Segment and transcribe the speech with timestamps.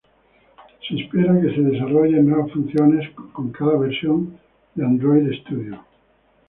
[0.87, 4.35] Se espera que se desarrollen nuevas funciones con cada versión
[4.73, 5.79] de Android Studio.